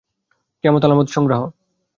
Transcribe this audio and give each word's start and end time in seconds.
কেয়ামতের 0.63 0.87
আলামত 0.87 1.07
সংগ্রহ। 1.07 1.41